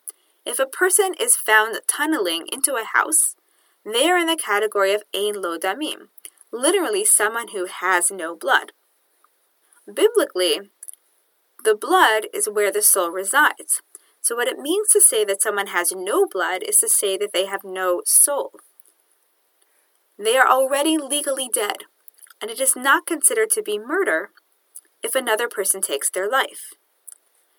if 0.49 0.59
a 0.59 0.67
person 0.67 1.13
is 1.21 1.37
found 1.37 1.79
tunneling 1.87 2.47
into 2.51 2.77
a 2.77 2.85
house, 2.95 3.37
they 3.85 4.09
are 4.09 4.17
in 4.17 4.27
the 4.27 4.35
category 4.35 4.95
of 4.95 5.03
ein 5.15 5.35
lo 5.43 5.59
damim, 5.59 6.09
literally 6.51 7.05
someone 7.05 7.49
who 7.49 7.67
has 7.67 8.11
no 8.11 8.35
blood. 8.35 8.73
Biblically, 9.87 10.71
the 11.65 11.75
blood 11.75 12.29
is 12.33 12.49
where 12.49 12.73
the 12.73 12.81
soul 12.81 13.11
resides. 13.11 13.83
So, 14.23 14.37
what 14.37 14.49
it 14.49 14.59
means 14.59 14.89
to 14.93 15.03
say 15.03 15.23
that 15.27 15.43
someone 15.43 15.69
has 15.69 15.93
no 15.95 16.27
blood 16.27 16.63
is 16.67 16.79
to 16.79 16.89
say 16.89 17.19
that 17.19 17.35
they 17.35 17.45
have 17.45 17.63
no 17.63 18.01
soul. 18.07 18.53
They 20.19 20.39
are 20.39 20.49
already 20.49 20.97
legally 20.97 21.51
dead, 21.53 21.85
and 22.41 22.51
it 22.51 22.59
is 22.59 22.75
not 22.75 23.07
considered 23.07 23.51
to 23.51 23.63
be 23.63 23.79
murder 23.79 24.31
if 25.03 25.15
another 25.15 25.47
person 25.47 25.83
takes 25.83 26.11
their 26.11 26.29
life. 26.29 26.73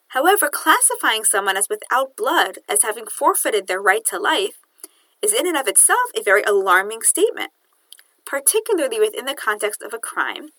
However, 0.09 0.49
classifying 0.51 1.23
someone 1.23 1.57
as 1.57 1.69
without 1.69 2.15
blood 2.15 2.59
as 2.67 2.81
having 2.81 3.05
forfeited 3.05 3.67
their 3.67 3.81
right 3.81 4.03
to 4.09 4.19
life 4.19 4.59
is 5.21 5.33
in 5.33 5.47
and 5.47 5.57
of 5.57 5.67
itself 5.67 6.09
a 6.15 6.23
very 6.23 6.43
alarming 6.43 7.01
statement, 7.01 7.51
particularly 8.25 8.99
within 8.99 9.25
the 9.25 9.35
context 9.35 9.81
of 9.81 9.93
a 9.93 9.99
crime 9.99 10.49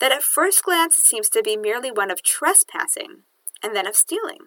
that 0.00 0.12
at 0.12 0.22
first 0.22 0.62
glance 0.62 0.96
seems 0.96 1.28
to 1.30 1.42
be 1.42 1.56
merely 1.56 1.90
one 1.90 2.10
of 2.10 2.22
trespassing 2.22 3.22
and 3.62 3.74
then 3.74 3.86
of 3.86 3.96
stealing. 3.96 4.40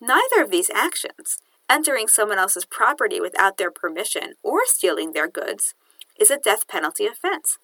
Neither 0.00 0.42
of 0.42 0.50
these 0.50 0.70
actions, 0.70 1.38
entering 1.68 2.08
someone 2.08 2.38
else's 2.38 2.64
property 2.64 3.20
without 3.20 3.58
their 3.58 3.70
permission 3.70 4.34
or 4.42 4.60
stealing 4.64 5.12
their 5.12 5.28
goods, 5.28 5.74
is 6.18 6.30
a 6.30 6.38
death 6.38 6.66
penalty 6.68 7.06
offense. 7.06 7.58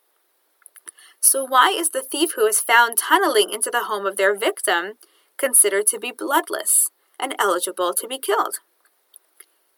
So, 1.21 1.45
why 1.45 1.71
is 1.71 1.91
the 1.91 2.03
thief 2.03 2.33
who 2.35 2.47
is 2.47 2.61
found 2.61 2.97
tunneling 2.97 3.51
into 3.51 3.71
the 3.71 3.85
home 3.85 4.07
of 4.07 4.17
their 4.17 4.35
victim 4.35 4.95
considered 5.41 5.87
to 5.89 5.99
be 5.99 6.13
bloodless 6.13 6.91
and 7.19 7.35
eligible 7.39 7.93
to 7.95 8.07
be 8.07 8.19
killed? 8.19 8.61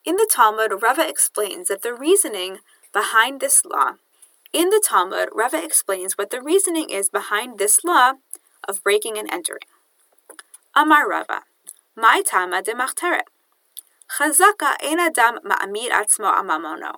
In 0.05 0.17
the 0.17 0.29
Talmud, 0.31 0.83
Rava 0.83 1.09
explains 1.09 1.69
that 1.69 1.83
the 1.83 1.95
reasoning 1.95 2.59
behind 2.93 3.41
this 3.41 3.65
law. 3.65 3.93
In 4.53 4.71
the 4.71 4.83
Talmud, 4.85 5.29
Rava 5.33 5.63
explains 5.63 6.19
what 6.19 6.31
the 6.31 6.43
reasoning 6.43 6.91
is 6.91 7.09
behind 7.09 7.59
this 7.59 7.85
law 7.85 8.15
of 8.69 8.83
breaking 8.83 9.17
and 9.17 9.31
entering. 9.33 9.71
Amar 10.75 11.09
Rava, 11.09 11.43
my 11.97 12.23
tama 12.27 12.63
de 12.63 12.75
machteret. 12.75 13.29
Chazaka 14.19 14.77
ein 14.83 14.99
adam 14.99 15.39
ma'amir 15.45 15.91
atzmo 15.91 16.35
amamono. 16.35 16.97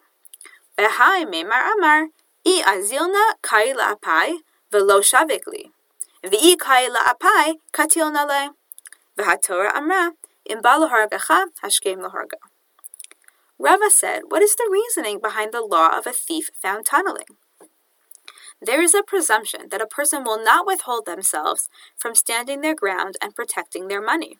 Behai 0.78 1.28
memar 1.28 1.72
amar, 1.72 2.08
i 2.46 2.62
azilna 2.62 3.34
kai 3.42 3.72
la'apai, 3.72 4.38
velo 4.72 5.00
shavik 5.00 5.44
li. 6.24 6.30
V'i 6.30 6.58
kai 6.58 6.88
la'apai, 6.88 7.54
katil 7.72 8.12
nale. 8.12 8.50
V'hatorah 9.18 9.74
amra, 9.74 10.12
im 10.48 10.60
ba 10.62 10.78
lohargacha, 10.80 11.46
hashkem 11.62 11.98
loharga. 12.02 12.38
Rava 13.58 13.90
said, 13.90 14.22
What 14.28 14.42
is 14.42 14.56
the 14.56 14.68
reasoning 14.70 15.20
behind 15.20 15.52
the 15.52 15.60
law 15.60 15.96
of 15.96 16.06
a 16.06 16.12
thief 16.12 16.50
found 16.60 16.86
tunneling? 16.86 17.36
There 18.60 18.82
is 18.82 18.94
a 18.94 19.02
presumption 19.02 19.68
that 19.70 19.82
a 19.82 19.86
person 19.86 20.24
will 20.24 20.42
not 20.42 20.66
withhold 20.66 21.06
themselves 21.06 21.68
from 21.96 22.14
standing 22.14 22.60
their 22.60 22.74
ground 22.74 23.16
and 23.20 23.34
protecting 23.34 23.88
their 23.88 24.02
money. 24.02 24.38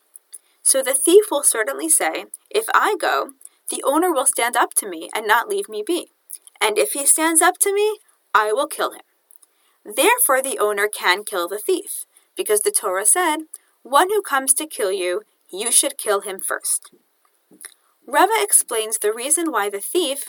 So 0.63 0.81
the 0.81 0.93
thief 0.93 1.25
will 1.29 1.43
certainly 1.43 1.89
say, 1.89 2.25
If 2.49 2.65
I 2.73 2.95
go, 2.99 3.31
the 3.69 3.83
owner 3.83 4.11
will 4.11 4.25
stand 4.25 4.55
up 4.55 4.73
to 4.75 4.89
me 4.89 5.09
and 5.13 5.27
not 5.27 5.47
leave 5.47 5.69
me 5.69 5.83
be 5.85 6.09
and 6.61 6.77
if 6.77 6.93
he 6.93 7.05
stands 7.05 7.41
up 7.41 7.57
to 7.59 7.73
me, 7.73 7.99
I 8.33 8.51
will 8.51 8.67
kill 8.67 8.91
him. 8.91 9.01
Therefore, 9.85 10.41
the 10.41 10.57
owner 10.59 10.87
can 10.87 11.23
kill 11.23 11.47
the 11.47 11.59
thief, 11.59 12.05
because 12.35 12.61
the 12.61 12.71
Torah 12.71 13.05
said, 13.05 13.41
One 13.83 14.09
who 14.09 14.21
comes 14.21 14.53
to 14.55 14.65
kill 14.65 14.91
you, 14.91 15.21
you 15.51 15.71
should 15.71 15.97
kill 15.97 16.21
him 16.21 16.39
first. 16.39 16.91
Rava 18.07 18.33
explains 18.39 18.97
the 18.97 19.13
reason 19.13 19.51
why 19.51 19.69
the 19.69 19.79
thief 19.79 20.25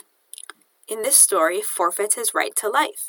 in 0.87 1.01
this 1.01 1.17
story 1.17 1.61
forfeits 1.61 2.15
his 2.15 2.33
right 2.33 2.55
to 2.55 2.69
life. 2.69 3.07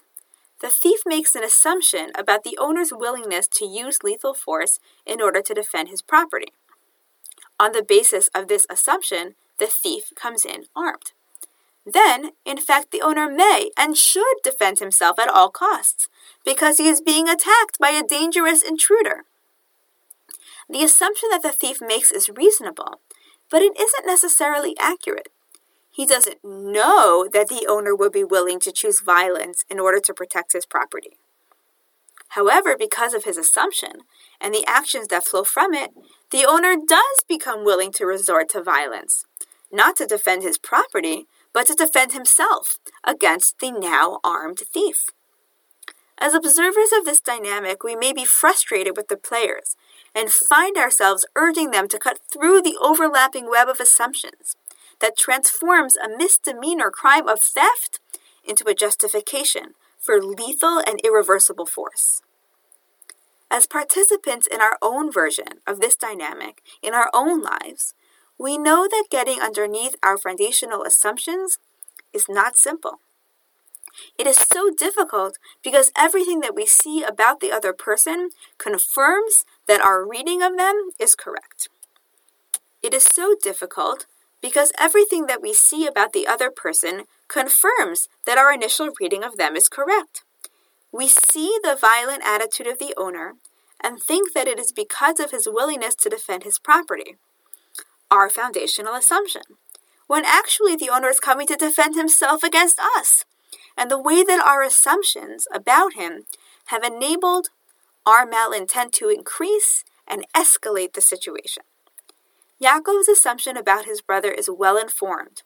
The 0.61 0.71
thief 0.71 1.01
makes 1.07 1.35
an 1.35 1.45
assumption 1.45 2.11
about 2.17 2.43
the 2.43 2.59
owner's 2.59 2.93
willingness 2.93 3.47
to 3.55 3.65
use 3.65 4.03
lethal 4.03 4.35
force 4.35 4.81
in 5.07 5.23
order 5.23 5.41
to 5.41 5.55
defend 5.55 5.89
his 5.89 6.03
property. 6.03 6.53
On 7.61 7.73
the 7.73 7.85
basis 7.85 8.29
of 8.35 8.49
this 8.49 8.67
assumption, 8.69 9.35
the 9.59 9.67
thief 9.67 10.13
comes 10.17 10.45
in 10.45 10.65
armed. 10.75 11.13
Then, 11.91 12.33
in 12.45 12.59
fact, 12.59 12.91
the 12.91 13.01
owner 13.01 13.31
may 13.31 13.71
and 13.77 13.97
should 13.97 14.37
defend 14.45 14.79
himself 14.79 15.19
at 15.19 15.31
all 15.31 15.49
costs, 15.49 16.09
because 16.45 16.77
he 16.77 16.89
is 16.89 17.01
being 17.01 17.29
attacked 17.29 17.79
by 17.81 17.91
a 17.91 18.07
dangerous 18.07 18.63
intruder. 18.63 19.25
The 20.69 20.83
assumption 20.83 21.31
that 21.31 21.43
the 21.43 21.53
thief 21.53 21.79
makes 21.81 22.11
is 22.11 22.29
reasonable, 22.29 23.01
but 23.51 23.63
it 23.63 23.79
isn't 23.81 24.07
necessarily 24.07 24.77
accurate. 24.79 25.31
He 25.91 26.05
doesn't 26.05 26.45
know 26.45 27.27
that 27.33 27.49
the 27.49 27.67
owner 27.67 27.97
would 27.97 28.13
be 28.13 28.23
willing 28.23 28.61
to 28.61 28.73
choose 28.73 29.01
violence 29.01 29.65
in 29.71 29.81
order 29.81 29.99
to 30.01 30.13
protect 30.13 30.53
his 30.53 30.67
property. 30.67 31.17
However, 32.33 32.77
because 32.79 33.15
of 33.15 33.25
his 33.25 33.39
assumption 33.39 34.03
and 34.41 34.53
the 34.53 34.67
actions 34.67 35.09
that 35.09 35.25
flow 35.25 35.43
from 35.43 35.73
it, 35.73 35.91
the 36.31 36.45
owner 36.45 36.77
does 36.77 37.25
become 37.27 37.65
willing 37.65 37.93
to 37.93 38.05
resort 38.05 38.51
to 38.51 38.63
violence, 38.63 39.25
not 39.73 39.97
to 39.97 40.07
defend 40.07 40.43
his 40.43 40.59
property, 40.59 41.27
but 41.53 41.67
to 41.67 41.75
defend 41.75 42.13
himself 42.13 42.79
against 43.05 43.59
the 43.59 43.71
now 43.71 44.21
armed 44.25 44.63
thief. 44.73 45.07
As 46.21 46.35
observers 46.35 46.91
of 46.97 47.05
this 47.05 47.21
dynamic, 47.21 47.85
we 47.85 47.95
may 47.95 48.13
be 48.13 48.25
frustrated 48.25 48.97
with 48.97 49.09
the 49.09 49.17
players 49.17 49.77
and 50.15 50.31
find 50.31 50.77
ourselves 50.77 51.25
urging 51.37 51.71
them 51.71 51.87
to 51.89 51.99
cut 51.99 52.19
through 52.33 52.61
the 52.61 52.77
overlapping 52.81 53.49
web 53.49 53.69
of 53.69 53.79
assumptions 53.79 54.57
that 55.01 55.17
transforms 55.17 55.97
a 55.97 56.09
misdemeanor 56.09 56.91
crime 56.91 57.29
of 57.29 57.41
theft 57.41 58.01
into 58.45 58.69
a 58.69 58.75
justification 58.75 59.75
for 59.99 60.21
lethal 60.21 60.83
and 60.85 61.01
irreversible 61.05 61.67
force. 61.67 62.23
As 63.51 63.67
participants 63.67 64.47
in 64.47 64.61
our 64.61 64.77
own 64.83 65.13
version 65.13 65.61
of 65.67 65.81
this 65.81 65.97
dynamic 65.97 66.63
in 66.83 66.95
our 66.95 67.11
own 67.15 67.41
lives, 67.41 67.95
we 68.39 68.57
know 68.57 68.87
that 68.89 69.07
getting 69.11 69.41
underneath 69.41 69.97
our 70.03 70.17
foundational 70.17 70.85
assumptions 70.85 71.59
is 72.13 72.27
not 72.29 72.57
simple. 72.57 73.01
It 74.17 74.27
is 74.27 74.37
so 74.37 74.71
difficult 74.71 75.39
because 75.63 75.91
everything 75.97 76.41
that 76.41 76.55
we 76.55 76.67
see 76.67 77.03
about 77.03 77.41
the 77.41 77.51
other 77.51 77.73
person 77.73 78.31
confirms 78.57 79.45
that 79.67 79.81
our 79.81 80.07
reading 80.07 80.43
of 80.43 80.57
them 80.57 80.91
is 81.01 81.15
correct. 81.15 81.69
It 82.83 82.95
is 82.95 83.05
so 83.05 83.35
difficult 83.43 84.07
because 84.41 84.73
everything 84.79 85.27
that 85.27 85.43
we 85.43 85.53
see 85.53 85.87
about 85.87 86.13
the 86.13 86.27
other 86.27 86.51
person 86.51 87.05
confirms 87.27 88.09
that 88.25 88.39
our 88.39 88.53
initial 88.53 88.91
reading 89.01 89.25
of 89.25 89.37
them 89.37 89.57
is 89.57 89.69
correct. 89.69 90.23
We 90.93 91.09
see 91.09 91.59
the 91.63 91.77
violent 91.79 92.23
attitude 92.25 92.69
of 92.69 92.79
the 92.79 92.95
owner 92.97 93.35
and 93.83 94.01
think 94.01 94.33
that 94.33 94.47
it 94.47 94.59
is 94.59 94.73
because 94.73 95.19
of 95.19 95.33
his 95.33 95.49
willingness 95.51 95.95
to 95.97 96.09
defend 96.09 96.45
his 96.45 96.59
property, 96.59 97.17
our 98.11 98.29
foundational 98.29 98.95
assumption, 98.95 99.43
when 100.07 100.25
actually 100.25 100.77
the 100.77 100.91
owner 100.91 101.09
is 101.09 101.21
coming 101.21 101.47
to 101.47 101.57
defend 101.57 101.95
himself 101.95 102.43
against 102.43 102.79
us 102.97 103.25
and 103.77 103.91
the 103.91 104.01
way 104.01 104.23
that 104.25 104.45
our 104.45 104.63
assumptions 104.63 105.47
about 105.53 105.95
him 105.95 106.25
have 106.67 106.83
enabled 106.83 107.49
our 108.05 108.27
malintent 108.27 108.93
to 108.93 109.09
increase 109.09 109.85
and 110.07 110.27
escalate 110.35 110.95
the 110.95 111.01
situation. 111.01 111.63
Yaakov's 112.63 113.09
assumption 113.09 113.57
about 113.57 113.85
his 113.85 114.01
brother 114.01 114.33
is 114.33 114.51
well 114.51 114.77
informed, 114.77 115.43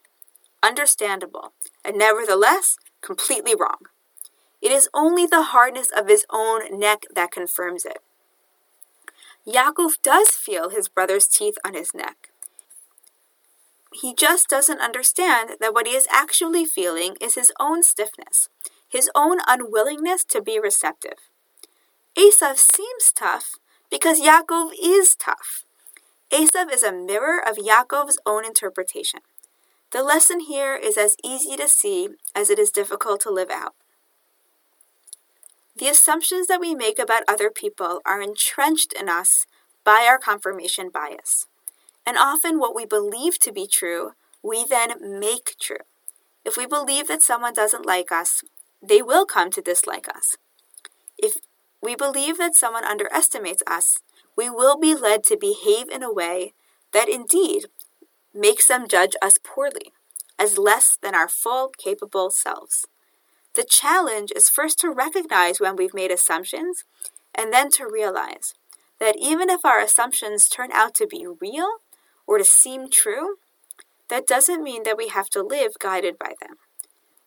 understandable, 0.62 1.52
and 1.85 1.99
nevertheless 1.99 2.76
completely 3.02 3.54
wrong. 3.54 3.81
It 4.62 4.73
is 4.73 4.88
only 4.95 5.26
the 5.26 5.42
hardness 5.42 5.88
of 5.95 6.09
his 6.09 6.25
own 6.31 6.78
neck 6.78 7.02
that 7.14 7.33
confirms 7.33 7.85
it. 7.85 7.99
Yaakov 9.47 10.00
does 10.02 10.31
feel 10.31 10.71
his 10.71 10.88
brother's 10.88 11.26
teeth 11.26 11.59
on 11.66 11.75
his 11.75 11.92
neck. 11.92 12.32
He 13.93 14.15
just 14.15 14.49
doesn't 14.49 14.81
understand 14.81 15.57
that 15.61 15.75
what 15.75 15.87
he 15.87 15.95
is 15.95 16.09
actually 16.11 16.65
feeling 16.65 17.17
is 17.21 17.35
his 17.35 17.53
own 17.61 17.83
stiffness, 17.83 18.49
his 18.89 19.11
own 19.15 19.39
unwillingness 19.47 20.25
to 20.25 20.41
be 20.41 20.59
receptive. 20.59 21.19
Esav 22.17 22.57
seems 22.57 23.13
tough 23.15 23.55
because 23.91 24.21
Yaakov 24.21 24.71
is 24.83 25.15
tough. 25.15 25.65
Esav 26.33 26.73
is 26.73 26.83
a 26.83 26.93
mirror 26.93 27.39
of 27.39 27.57
Yaakov's 27.57 28.19
own 28.25 28.45
interpretation. 28.45 29.21
The 29.91 30.03
lesson 30.03 30.41
here 30.41 30.75
is 30.75 30.97
as 30.97 31.17
easy 31.23 31.57
to 31.57 31.69
see 31.69 32.09
as 32.35 32.49
it 32.49 32.59
is 32.59 32.71
difficult 32.71 33.21
to 33.23 33.31
live 33.31 33.51
out. 33.51 33.75
The 35.77 35.89
assumptions 35.89 36.47
that 36.47 36.61
we 36.61 36.75
make 36.75 36.99
about 36.99 37.25
other 37.29 37.51
people 37.51 38.01
are 38.07 38.23
entrenched 38.23 38.95
in 38.99 39.09
us 39.11 39.47
by 39.85 40.07
our 40.09 40.19
confirmation 40.19 40.89
bias. 40.89 41.47
And 42.07 42.17
often, 42.19 42.59
what 42.59 42.75
we 42.75 42.85
believe 42.85 43.39
to 43.41 43.53
be 43.53 43.67
true, 43.67 44.13
we 44.43 44.65
then 44.65 45.21
make 45.21 45.55
true. 45.61 45.85
If 46.45 46.57
we 46.57 46.67
believe 46.67 47.09
that 47.09 47.23
someone 47.23 47.55
doesn't 47.55 47.87
like 47.87 48.11
us, 48.11 48.43
they 48.83 49.01
will 49.01 49.25
come 49.25 49.51
to 49.51 49.63
dislike 49.63 50.09
us. 50.09 50.37
If 51.17 51.35
we 51.81 51.95
believe 51.95 52.39
that 52.39 52.57
someone 52.57 52.85
underestimates 52.85 53.63
us, 53.67 54.01
we 54.37 54.51
will 54.51 54.79
be 54.79 54.95
led 54.95 55.23
to 55.25 55.37
behave 55.37 55.89
in 55.89 56.03
a 56.03 56.13
way 56.13 56.55
that 56.93 57.09
indeed 57.09 57.67
makes 58.35 58.67
them 58.67 58.89
judge 58.89 59.15
us 59.23 59.39
poorly, 59.43 59.93
as 60.39 60.59
less 60.59 60.99
than 61.01 61.15
our 61.15 61.29
full, 61.29 61.71
capable 61.79 62.31
selves. 62.31 62.87
The 63.55 63.65
challenge 63.65 64.33
is 64.35 64.49
first 64.49 64.79
to 64.81 64.91
recognize 64.91 65.61
when 65.61 65.77
we've 65.77 65.95
made 65.95 66.11
assumptions 66.11 66.85
and 67.35 67.53
then 67.53 67.71
to 67.73 67.87
realize 67.87 68.55
that 68.99 69.17
even 69.19 69.51
if 69.51 69.65
our 69.65 69.81
assumptions 69.81 70.49
turn 70.49 70.71
out 70.73 70.95
to 70.95 71.07
be 71.07 71.27
real 71.41 71.79
or 72.27 72.39
to 72.39 72.45
seem 72.45 72.89
true, 72.91 73.37
that 74.09 74.27
doesn't 74.27 74.63
mean 74.63 74.83
that 74.85 74.97
we 74.97 75.09
have 75.09 75.29
to 75.31 75.43
live 75.43 75.73
guided 75.81 76.19
by 76.19 76.35
them. 76.41 76.57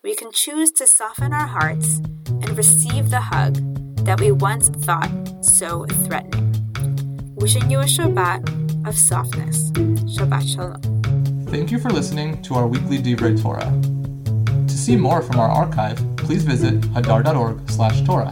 We 0.04 0.16
can 0.16 0.32
choose 0.32 0.72
to 0.74 0.86
soften 0.86 1.34
our 1.34 1.48
hearts 1.48 1.98
and 2.28 2.58
receive 2.58 3.10
the 3.10 3.22
hug 3.22 3.56
that 4.06 4.20
we 4.20 4.32
once 4.32 4.70
thought 4.70 5.10
so 5.42 5.86
threatening. 6.06 6.54
Wishing 7.36 7.70
you 7.72 7.80
a 7.80 7.86
Shabbat 7.86 8.88
of 8.88 8.98
softness. 8.98 9.72
Shabbat 9.72 10.54
Shalom. 10.54 11.46
Thank 11.48 11.72
you 11.72 11.80
for 11.80 11.90
listening 11.90 12.42
to 12.44 12.54
our 12.56 12.68
weekly 12.68 13.00
Divrei 13.00 13.42
Torah. 13.42 13.72
To 14.68 14.78
see 14.78 14.96
more 14.96 15.22
from 15.22 15.40
our 15.40 15.50
archive, 15.50 15.98
please 16.18 16.44
visit 16.44 16.82
hadar.org 16.94 17.70
slash 17.70 18.02
Torah. 18.02 18.32